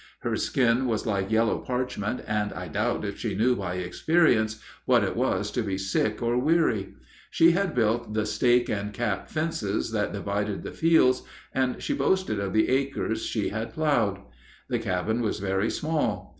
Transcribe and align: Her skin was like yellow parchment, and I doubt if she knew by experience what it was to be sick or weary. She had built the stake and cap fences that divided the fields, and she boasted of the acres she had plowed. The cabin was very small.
Her 0.21 0.35
skin 0.35 0.87
was 0.87 1.05
like 1.05 1.29
yellow 1.29 1.59
parchment, 1.59 2.21
and 2.25 2.51
I 2.53 2.67
doubt 2.69 3.05
if 3.05 3.19
she 3.19 3.35
knew 3.35 3.55
by 3.55 3.75
experience 3.75 4.59
what 4.85 5.03
it 5.03 5.15
was 5.15 5.51
to 5.51 5.61
be 5.61 5.77
sick 5.77 6.23
or 6.23 6.39
weary. 6.39 6.95
She 7.29 7.51
had 7.51 7.75
built 7.75 8.15
the 8.15 8.25
stake 8.25 8.67
and 8.67 8.93
cap 8.93 9.29
fences 9.29 9.91
that 9.91 10.11
divided 10.11 10.63
the 10.63 10.71
fields, 10.71 11.21
and 11.53 11.83
she 11.83 11.93
boasted 11.93 12.39
of 12.39 12.51
the 12.53 12.69
acres 12.69 13.23
she 13.27 13.49
had 13.49 13.75
plowed. 13.75 14.17
The 14.69 14.79
cabin 14.79 15.21
was 15.21 15.37
very 15.37 15.69
small. 15.69 16.29